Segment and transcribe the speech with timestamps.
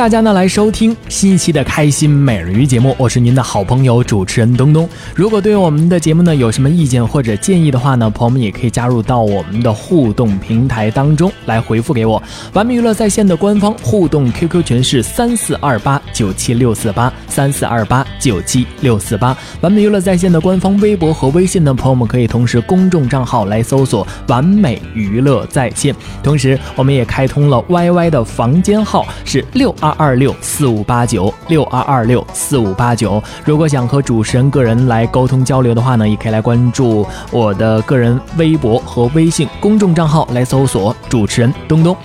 [0.00, 4.88] 大家呢来收听新一期的开心美人鱼节目，我是您的好朋友主持人东东。
[5.14, 12.22] 如果对我们的节目呢有什么意见或者建议的话呢，朋友们也可以加入到我们的互动平台当中来回复给我。
[12.54, 19.36] 完美娱乐在线的官方互动 QQ 群是三四二八九七六四八三四二八九七六四八。
[19.60, 29.74] 完美娱乐在线的官方微博和微信的朋友们可以同时公众账号来搜索“完美娱乐在线”，同时我们也开通了 YY 的房间号是六。
[29.80, 41.96] 二二六四五八九六二二六四五八九，如果想和主持人个人来沟通交流的话呢，也可以来关注我的个人微博和微信公众账号，来搜索主持人东东。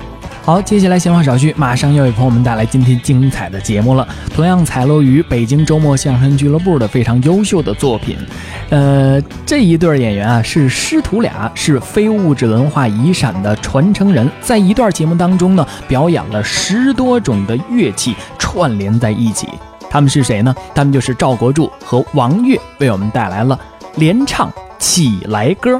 [0.45, 4.07] 好，接下来闲话少叙，马上要为朋友们带来今天精彩的节目了。
[4.31, 8.15] 同样采录于北京周末相声俱乐部的非常优秀的作品。
[8.69, 19.47] 呃，这一对演员啊是师徒俩，是非物质文化遗产的传承人，在一段节目当中呢，表演了十多种的乐器串联在一起。
[19.89, 20.55] 他们是谁呢？
[20.75, 23.59] 他们就是赵国柱和王悦，为我们带来了
[23.95, 25.71] 联唱《起来歌》。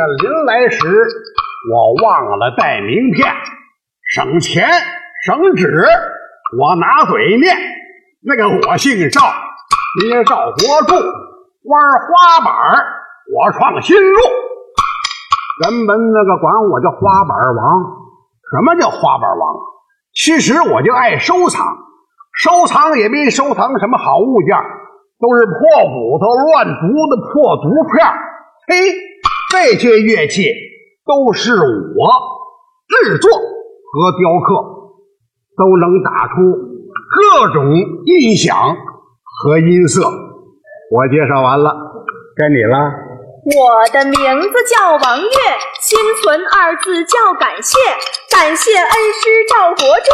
[0.00, 1.06] 那个临来时，
[1.70, 3.30] 我忘了带名片，
[4.14, 4.66] 省钱
[5.26, 5.84] 省纸，
[6.58, 7.54] 我拿嘴念。
[8.22, 9.20] 那个我姓赵，
[10.00, 12.54] 捏赵国柱，玩花板
[13.34, 14.18] 我创新路。
[15.64, 17.82] 人们那个管我叫花板王。
[18.50, 19.54] 什么叫花板王？
[20.14, 21.76] 其实我就爱收藏，
[22.32, 24.56] 收藏也没收藏什么好物件，
[25.20, 25.52] 都是破
[25.92, 28.06] 骨头、乱竹子破竹片。
[28.66, 28.76] 嘿，
[29.50, 30.46] 这些乐器
[31.04, 32.06] 都是我
[32.88, 34.54] 制作和雕刻，
[35.58, 36.70] 都能打出。
[37.10, 37.74] 各种
[38.06, 41.74] 音响和音色，我介绍完了，
[42.36, 42.78] 该你了。
[43.50, 45.34] 我的名字叫王悦，
[45.82, 47.76] 心存二字叫感谢，
[48.30, 50.10] 感谢恩师赵国柱。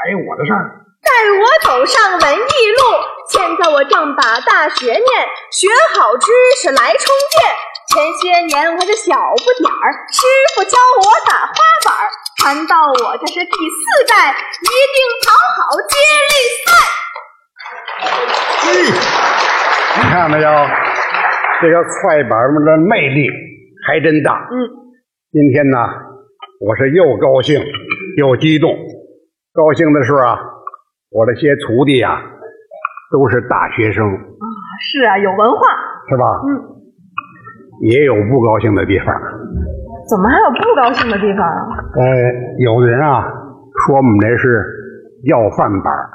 [0.00, 2.80] 还有我的事儿，带我走上文艺路。
[3.28, 5.04] 现在我正把大学念，
[5.52, 6.32] 学好知
[6.62, 7.04] 识来充
[7.36, 7.69] 电。
[7.90, 9.84] 前些年我是小不点儿，
[10.14, 10.22] 师
[10.54, 12.06] 傅教我打花板儿。
[12.38, 15.58] 谈到我这是第四代，一定讨好
[15.90, 15.98] 接
[16.30, 16.70] 力赛。
[18.70, 18.70] 嗯，
[19.98, 20.48] 你看没有？
[21.60, 23.26] 这个快板们的魅力
[23.84, 24.38] 还真大。
[24.38, 24.54] 嗯，
[25.32, 25.76] 今天呢，
[26.60, 27.60] 我是又高兴
[28.18, 28.70] 又激动。
[29.52, 30.38] 高兴的是啊，
[31.10, 32.22] 我这些徒弟呀，
[33.10, 34.46] 都是大学生啊，
[34.78, 35.66] 是啊，有文化，
[36.08, 36.24] 是吧？
[36.46, 36.79] 嗯，
[37.80, 39.08] 也有不高兴的地方。
[40.08, 41.76] 怎么还有不高兴的地方啊？
[41.94, 42.02] 呃，
[42.58, 43.22] 有的人啊
[43.86, 44.64] 说我们这是
[45.28, 46.10] 要饭板儿，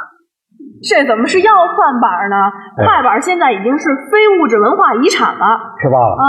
[0.83, 2.35] 这怎么是要饭板呢？
[2.75, 5.45] 快板现在已经是非物质文化遗产了。
[5.81, 5.97] 是吧？
[5.97, 6.25] 啊，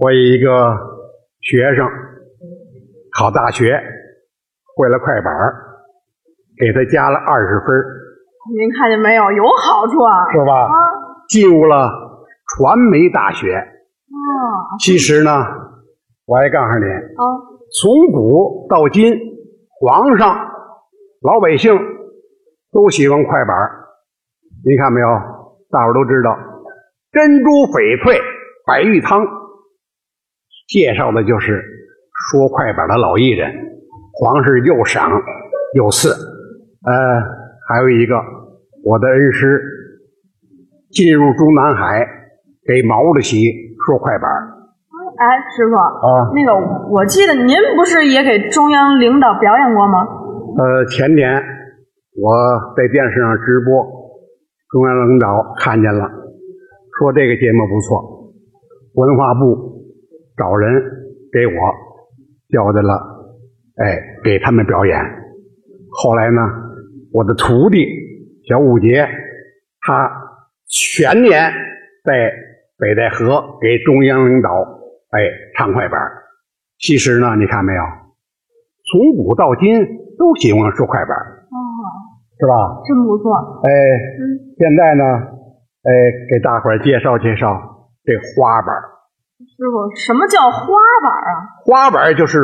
[0.00, 0.76] 我有一个
[1.40, 1.86] 学生
[3.16, 3.80] 考大学，
[4.76, 5.30] 会了快板，
[6.58, 7.68] 给他加了二十分，
[8.58, 9.30] 您看见没有？
[9.30, 10.32] 有好处啊。
[10.32, 10.66] 是吧？
[10.66, 10.74] 啊，
[11.28, 11.88] 进入了
[12.56, 13.70] 传媒大学。
[14.14, 15.30] 哦，其实呢，
[16.26, 17.22] 我还告诉你，啊，
[17.80, 19.12] 从古到今，
[19.80, 20.36] 皇上
[21.20, 21.76] 老百姓
[22.72, 23.84] 都喜欢快板儿
[24.64, 25.06] 您看没有？
[25.70, 26.36] 大伙儿都知道，
[27.12, 28.20] 珍珠翡翠
[28.66, 29.26] 白玉汤，
[30.68, 31.62] 介绍的就是
[32.30, 33.52] 说快板的老艺人，
[34.12, 35.10] 皇室又赏
[35.74, 36.08] 又赐。
[36.10, 36.92] 呃，
[37.68, 38.14] 还有一个
[38.84, 39.60] 我的恩师，
[40.90, 42.06] 进入中南海
[42.66, 43.50] 给毛主席
[43.86, 44.50] 说快板儿
[45.16, 46.30] 哎，师傅，啊。
[46.34, 46.54] 那个
[46.90, 50.06] 我记得您不是也给中央领导表演过吗？
[50.56, 51.30] 呃，前年
[52.16, 52.32] 我
[52.76, 53.84] 在电视上直播，
[54.70, 56.10] 中央领导看见了，
[56.98, 58.32] 说这个节目不错，
[58.94, 59.84] 文化部
[60.36, 60.82] 找人
[61.32, 61.52] 给我
[62.50, 62.94] 交代了，
[63.76, 64.98] 哎，给他们表演。
[65.90, 66.40] 后来呢，
[67.12, 67.86] 我的徒弟
[68.48, 69.06] 小武杰，
[69.80, 70.10] 他
[70.66, 71.52] 全年
[72.04, 72.32] 在
[72.78, 74.50] 北戴河给中央领导
[75.10, 75.20] 哎
[75.56, 75.98] 唱快板。
[76.78, 77.82] 其实呢，你看没有，
[78.90, 79.70] 从古到今
[80.18, 81.56] 都喜欢说快板，哦，
[82.38, 82.82] 是吧？
[82.84, 83.32] 真不错。
[83.62, 83.70] 哎，
[84.58, 85.04] 现在呢，
[85.86, 85.90] 哎，
[86.28, 87.54] 给大伙儿介绍介绍
[88.04, 88.74] 这花板。
[89.38, 91.30] 师傅，什么叫花板啊？
[91.64, 92.38] 花板就是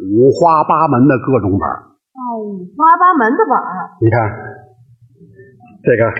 [0.00, 1.76] 五花八门的各种板儿。
[2.14, 3.54] 哦，五花八门的板。
[4.00, 4.16] 你看，
[5.84, 6.10] 这个，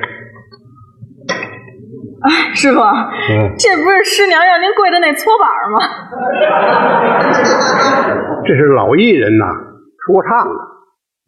[2.25, 5.79] 哎，师傅，嗯，这不是师娘让您跪的那搓板吗？
[8.47, 9.44] 这是老艺人呐
[10.06, 10.55] 说唱的，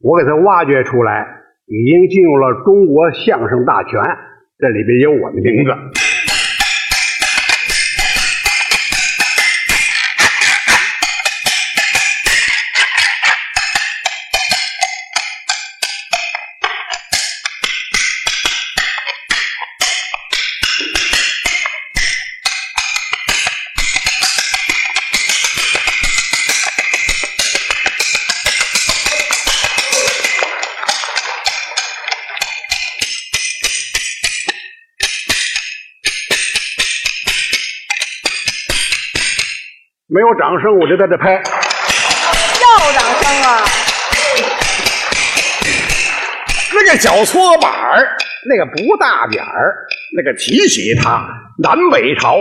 [0.02, 1.26] 我给他挖掘出来，
[1.66, 4.00] 已经进入了中国相声大全，
[4.58, 5.70] 这里边有我的名字。
[40.16, 41.34] 没有掌声，我就在这拍。
[41.34, 41.42] 要
[42.96, 43.60] 掌声啊！
[46.74, 48.16] 那个小搓板儿，
[48.48, 49.76] 那个不大点儿，
[50.16, 51.28] 那个提起它，
[51.62, 52.34] 南北朝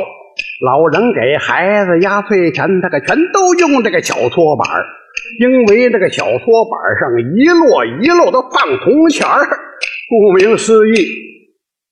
[0.64, 4.86] 老人给孩子压岁钱，他可全都用这个小搓板儿，
[5.42, 9.46] 因为这个小搓板儿上一摞一摞的放铜钱儿，
[10.10, 11.06] 顾名思义，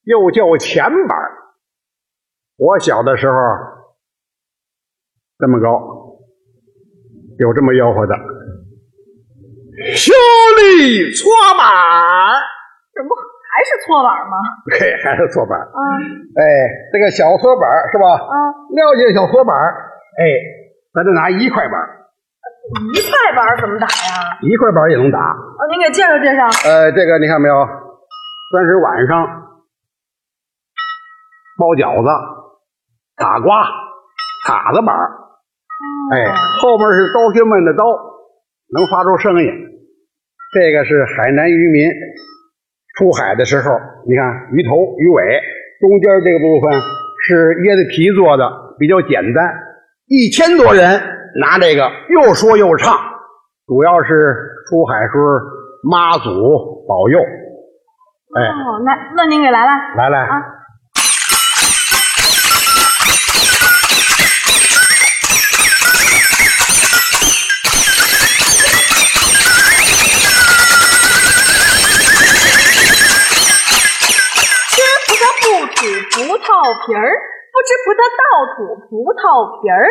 [0.06, 1.32] 又叫钱板儿。
[2.56, 3.34] 我小的时候
[5.40, 5.70] 这么高，
[7.40, 8.16] 有这么吆喝的。
[9.98, 10.14] 兄
[10.58, 11.28] 弟搓
[11.58, 12.38] 板儿，
[12.94, 14.38] 这不还是搓板儿吗？
[14.80, 15.66] 嘿，还是搓板儿。
[15.66, 15.80] 啊
[16.38, 16.44] 哎，
[16.94, 18.06] 这个小搓板儿是吧？
[18.14, 18.36] 啊，
[18.70, 19.92] 了解小搓板儿，
[20.22, 20.24] 哎，
[20.94, 22.06] 咱就拿一块板儿，
[22.94, 24.38] 一块板儿怎么打呀？
[24.42, 25.20] 一块板儿也能打。
[25.20, 26.46] 啊，您给介绍介绍。
[26.70, 27.56] 呃，这个你看没有？
[28.54, 29.26] 三十晚上
[31.58, 32.10] 包饺子、
[33.18, 33.64] 打瓜、
[34.48, 35.10] 塔子板儿，
[36.12, 39.50] 哎，后面是刀削焖的刀，能发出声音。
[40.54, 41.90] 这个是海南渔民
[42.98, 43.72] 出海的时候，
[44.08, 45.42] 你看鱼头、鱼尾，
[45.80, 46.74] 中间这个部分
[47.26, 49.54] 是椰子皮做的，比较简单。
[50.08, 51.02] 一千多人
[51.40, 52.94] 拿这个又说又唱，
[53.66, 54.36] 主要是
[54.70, 55.40] 出海时候
[55.90, 57.20] 妈祖保佑。
[58.36, 59.74] 哎，哦，那那您给来来。
[59.96, 60.42] 来来，啊
[76.86, 78.24] 皮儿，不吃葡萄倒
[78.56, 79.24] 吐葡萄
[79.62, 79.88] 皮儿。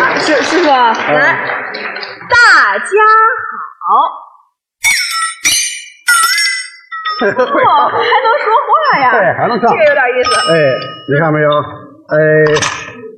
[0.00, 0.72] 哎师师傅，来，
[2.30, 2.88] 大家
[3.84, 3.92] 好。
[7.24, 7.28] 哦，
[7.88, 9.04] 还能说话呀？
[9.12, 10.30] 对还能唱这个有点意思。
[10.52, 10.56] 哎，
[11.12, 11.50] 你看没有？
[11.50, 12.16] 哎，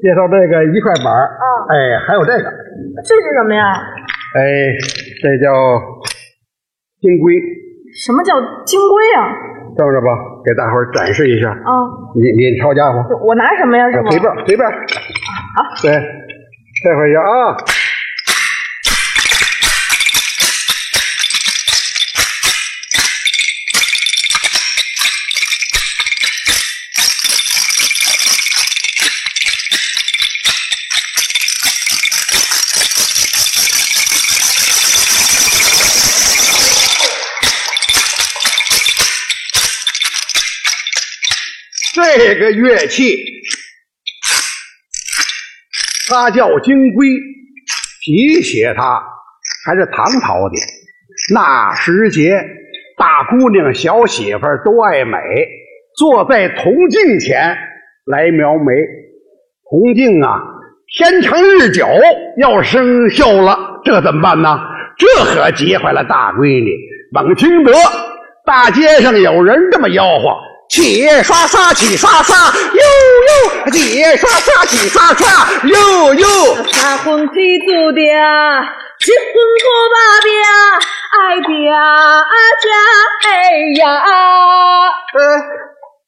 [0.02, 1.74] 介绍这个一块板儿，啊哎，
[2.06, 2.50] 还有这个，
[3.04, 3.62] 这是什么呀？
[4.36, 4.42] 哎，
[5.22, 5.48] 这叫
[7.00, 7.34] 金龟，
[7.92, 8.32] 什么叫
[8.64, 9.20] 金龟啊？
[9.76, 10.08] 等着吧，
[10.44, 11.50] 给大伙儿展示一下。
[11.50, 11.70] 啊，
[12.14, 13.90] 你你抄家伙，我拿什么呀？
[13.90, 14.10] 是吗？
[14.10, 14.66] 随便随便。
[14.66, 15.92] 好，对，
[16.82, 17.56] 这会儿一啊。
[41.96, 43.16] 这个乐器
[46.10, 47.06] 它叫金龟，
[48.04, 49.02] 提携它
[49.64, 50.56] 还是唐朝的。
[51.32, 52.38] 那时节，
[52.98, 55.16] 大姑娘、小媳妇都爱美，
[55.96, 57.56] 坐在铜镜前
[58.04, 58.74] 来描眉。
[59.70, 60.38] 铜镜啊，
[60.94, 61.88] 天长日久
[62.36, 64.60] 要生锈了，这怎么办呢？
[64.98, 66.70] 这可急坏了大闺女。
[67.10, 67.72] 猛听得
[68.44, 70.28] 大街上有人这么吆喝
[70.76, 72.84] ：“起刷刷，起刷刷，呦
[73.32, 75.24] 呦，起刷刷，起刷刷，
[75.64, 76.26] 呦呦。”
[76.68, 77.32] 三婚配
[77.64, 78.00] 祖的，
[79.00, 80.28] 结婚可把的，
[81.16, 81.48] 爱的
[82.60, 82.68] 家，
[83.24, 83.32] 哎
[83.80, 83.88] 呀！
[85.16, 85.18] 呃，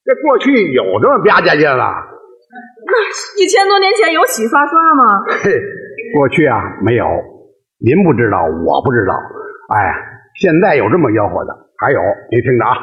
[0.04, 1.84] 这过去有这么吧家劲了？
[2.84, 2.92] 那
[3.42, 5.02] 一千多年前有洗刷刷吗？
[5.44, 5.50] 嘿，
[6.14, 7.06] 过去啊没有，
[7.80, 9.14] 您不知道，我不知道。
[9.72, 9.96] 哎，
[10.42, 11.98] 现在有这么吆喝的，还有
[12.30, 12.76] 你听着啊，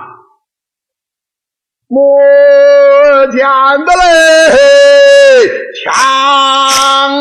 [1.87, 2.17] 摸
[3.27, 3.39] 见
[3.85, 4.57] 的嘞，
[5.83, 5.93] 抢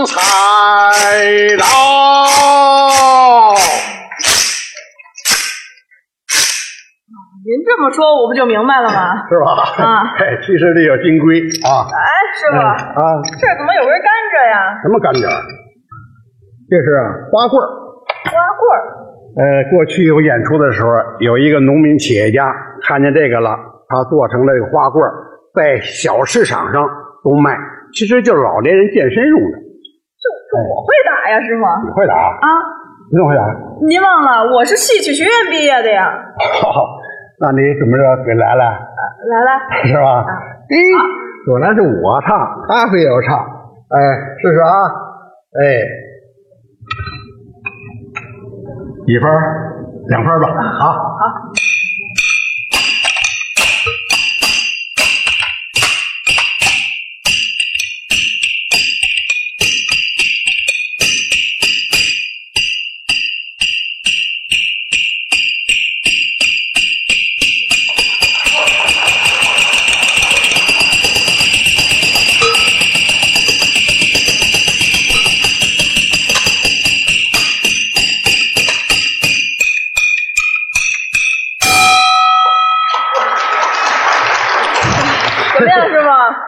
[0.07, 0.17] 菜
[1.59, 1.65] 刀。
[7.45, 9.29] 您这么说，我不就明白了吗？
[9.29, 9.85] 是吧？
[9.85, 12.01] 啊嘿，其实这叫金龟啊哎，
[12.33, 14.81] 师傅，啊，这怎么有根甘蔗呀？
[14.83, 15.29] 什么甘蔗？
[16.71, 17.69] 这是啊花棍儿。
[18.33, 18.81] 花棍儿。
[19.37, 20.89] 呃，过去有演出的时候，
[21.21, 22.51] 有一个农民企业家
[22.83, 23.59] 看见这个了，
[23.95, 24.99] 他做成了这个花棍，
[25.55, 26.83] 在小市场上
[27.23, 27.57] 都卖，
[27.95, 29.57] 其实就是老年人健身用的。
[30.19, 31.63] 这这我会打呀，师傅。
[31.87, 32.15] 你会打？
[32.15, 32.49] 啊，
[33.13, 33.43] 你怎么会打？
[33.87, 36.11] 您忘了我是戏曲学院毕业的呀？
[36.63, 36.85] 好，
[37.39, 38.65] 那你怎么着给来了？
[38.65, 40.27] 来来， 是吧？
[40.71, 40.75] 哎，
[41.47, 42.35] 本来是我唱，
[42.67, 43.39] 他非要唱，
[43.95, 43.99] 哎，
[44.43, 44.75] 试试啊，
[45.61, 45.63] 哎，
[49.07, 49.31] 一分
[50.09, 50.49] 两分吧，
[50.81, 51.74] 好，好。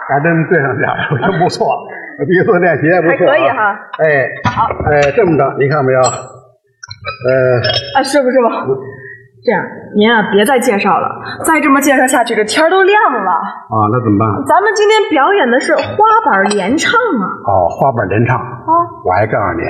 [0.09, 0.97] 还真对上点儿，
[1.31, 1.67] 真不错。
[2.27, 3.79] 第一次练习也不错、啊，还可以哈。
[4.01, 6.01] 哎，好，哎，这么着，你看没有？
[6.01, 6.09] 呃，
[7.99, 8.49] 啊，师傅，师傅，
[9.45, 9.63] 这样
[9.95, 11.09] 您啊别再介绍了，
[11.45, 13.31] 再这么介绍下去，这天儿都亮了。
[13.31, 14.27] 啊，那怎么办？
[14.49, 15.83] 咱们今天表演的是花
[16.25, 17.25] 板联唱啊。
[17.47, 18.73] 哦，花板联唱啊，
[19.05, 19.65] 我还告诉你，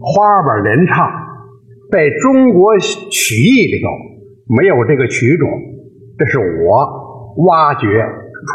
[0.00, 1.06] 花板联唱
[1.92, 3.90] 在中国曲艺里头
[4.56, 5.46] 没有这个曲种，
[6.18, 7.86] 这是我挖掘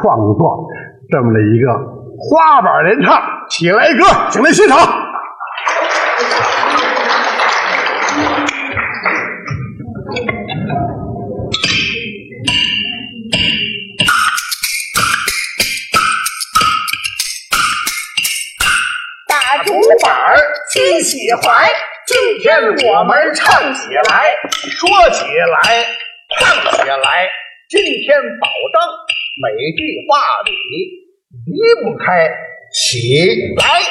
[0.02, 0.68] 创作
[1.10, 1.72] 这么的一个
[2.18, 3.38] 花板连唱。
[3.50, 4.78] 起来一个，请来欣赏。
[19.28, 19.74] 打竹
[20.04, 20.38] 板儿
[20.74, 21.72] 心喜怀，
[22.06, 22.60] 今天
[22.92, 25.88] 我们唱起来，说起来，
[26.38, 27.30] 唱起来，
[27.70, 28.82] 今天保证
[29.40, 30.52] 每句话里
[31.46, 31.54] 离
[31.84, 32.28] 不开
[32.74, 33.82] 起来。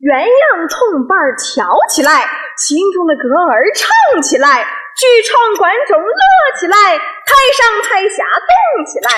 [0.00, 2.24] 鸳鸯冲伴儿挑起来，
[2.56, 4.64] 心中的歌儿唱起来，
[4.96, 6.16] 剧场观众乐
[6.58, 9.10] 起来，台上台下动起来。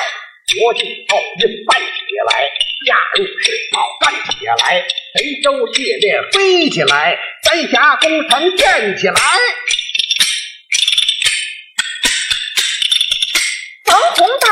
[0.59, 0.83] 国际
[1.15, 2.43] 奥运办起来，
[2.91, 4.83] 亚运世贸干起来，
[5.15, 9.15] 神州系列飞起来，三峡工程建起来。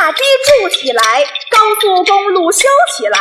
[0.08, 1.02] 大堤筑起来，
[1.50, 3.18] 高速公路修起来，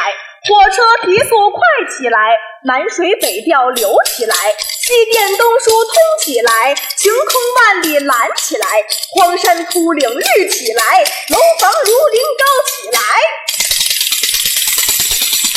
[0.48, 1.60] 火车提速快
[1.92, 2.18] 起来，
[2.64, 4.34] 南水北调流起来，
[4.80, 5.92] 西电东输通
[6.22, 7.28] 起来，晴空
[7.58, 8.66] 万里蓝起来，
[9.12, 13.00] 荒山秃岭绿起来，楼房如林高起来。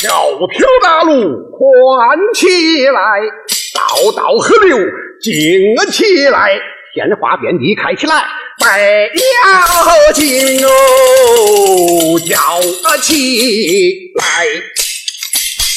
[0.01, 3.21] 条条大路宽起来，
[3.73, 4.77] 道道河流
[5.21, 6.59] 静起来，
[6.93, 8.21] 鲜花遍地开起来，
[8.61, 12.61] 百鸟尽哦叫
[13.01, 14.45] 起来，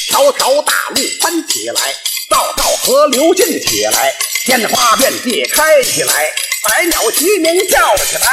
[0.09, 1.81] 条条大路翻起来，
[2.29, 4.15] 道道河流进起来，
[4.45, 6.31] 天花遍地开起来，
[6.69, 8.29] 百鸟齐鸣叫起来。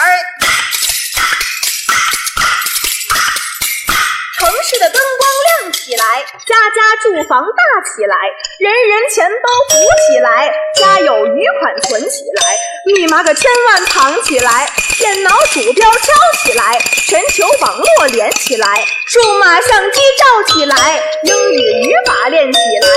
[4.42, 5.30] 城市的灯光
[5.62, 8.16] 亮起来，家家住房大起来，
[8.58, 12.42] 人人钱包鼓起来，家有余款存起来，
[12.88, 14.66] 密码可千万藏起来，
[14.98, 20.76] 电脑鼠标敲起来，全球网络连起来，数码相机照起来，
[21.22, 22.88] 英语语法练起来，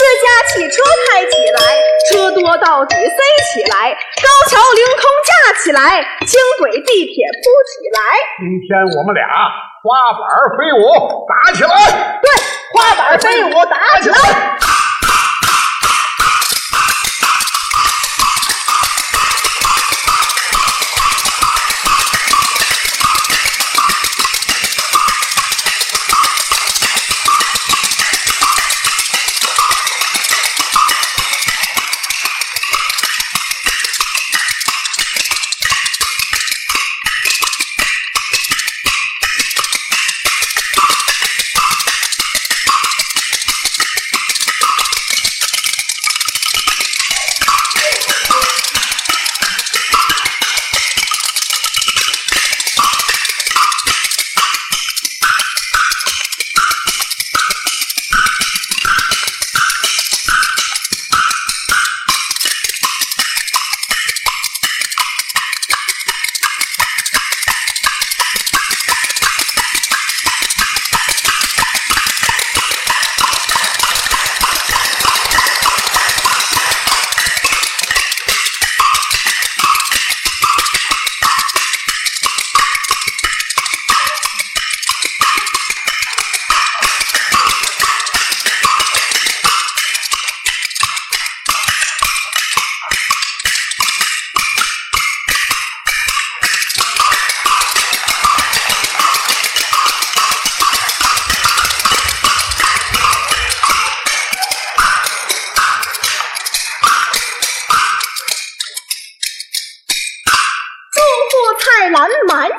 [0.24, 1.60] 家汽车开起来，
[2.08, 3.12] 车多到底塞
[3.52, 8.00] 起来，高桥凌空架起来，轻轨地铁铺起来。
[8.40, 9.28] 今天我们俩
[9.84, 10.24] 花板
[10.56, 11.68] 飞舞打起来，
[12.22, 12.26] 对，
[12.72, 14.16] 花板飞舞打起来。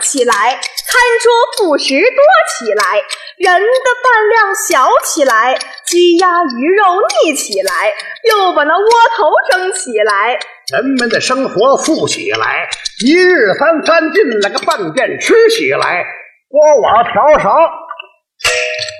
[0.01, 3.01] 起来，餐桌副食多起来，
[3.37, 6.83] 人的饭量小起来，鸡鸭鱼肉
[7.23, 7.91] 腻起来，
[8.29, 10.37] 又把那窝头蒸起来，
[10.71, 12.69] 人们的生活富起来，
[13.03, 16.05] 一日三餐进了个饭店吃起来，
[16.47, 17.49] 锅碗瓢勺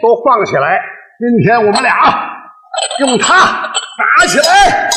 [0.01, 0.81] 都放起来。
[1.19, 1.95] 今天我们俩
[2.99, 3.71] 用它
[4.19, 4.89] 打起来。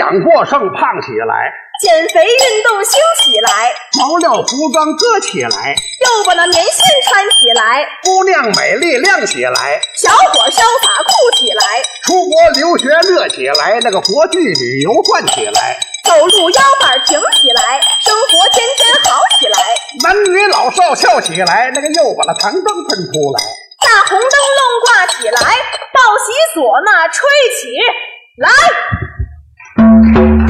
[0.00, 6.72] 养过剩胖起来，减肥运动兴起来，毛料服装搁起来，又把那棉线
[7.04, 15.76] 穿起来，姑娘美丽亮起来，小伙潇洒酷起来，出国留学乐起来，那个国际旅游转起来，
[16.08, 19.58] 走路腰板挺起来，生活天天好起来，
[20.02, 23.38] 男女老少笑起来，那个又把那长灯喷出来，
[23.84, 25.40] 大红灯笼挂起来，
[25.92, 27.28] 报喜唢呐吹
[27.60, 27.76] 起
[28.40, 28.48] 来。
[29.80, 30.49] Thank you.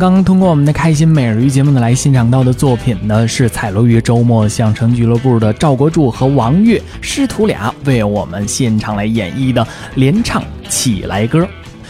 [0.00, 11.46] 刚刚通过我们的开心每日鱼节目呢，来欣赏到的作品呢是彩楼鱼周末相声俱乐部的赵国柱和王悦师徒俩为我们现场来演绎的联唱起来歌。